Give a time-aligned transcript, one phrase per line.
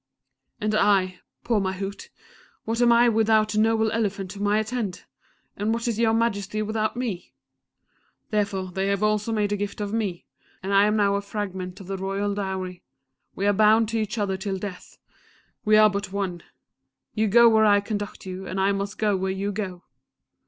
[0.59, 2.09] "And I poor Mahout
[2.65, 5.03] what am I without the noble elephant whom I attend?
[5.55, 7.35] And what is your Majesty without me?
[8.31, 10.25] "Therefore they have also made a gift of me,
[10.63, 12.81] and I am now a fragment of the royal dowry.
[13.35, 14.97] We are bound to each other till death
[15.65, 16.41] we are but one!
[17.13, 19.83] You go where I conduct you, and I must go where you go.